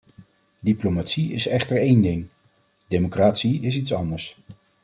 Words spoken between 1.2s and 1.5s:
is